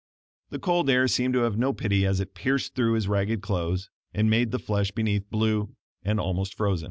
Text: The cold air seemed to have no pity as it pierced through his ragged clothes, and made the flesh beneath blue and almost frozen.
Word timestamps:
The 0.49 0.57
cold 0.57 0.89
air 0.89 1.07
seemed 1.07 1.35
to 1.35 1.41
have 1.41 1.59
no 1.59 1.73
pity 1.73 2.07
as 2.07 2.19
it 2.19 2.33
pierced 2.33 2.73
through 2.73 2.93
his 2.93 3.07
ragged 3.07 3.41
clothes, 3.43 3.91
and 4.15 4.31
made 4.31 4.49
the 4.49 4.57
flesh 4.57 4.89
beneath 4.89 5.29
blue 5.29 5.75
and 6.03 6.19
almost 6.19 6.55
frozen. 6.57 6.79